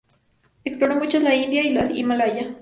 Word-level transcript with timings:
Exploró 0.65 0.95
mucho 0.95 1.19
la 1.19 1.35
India 1.35 1.61
y 1.61 1.73
los 1.75 1.91
Himalaya. 1.91 2.55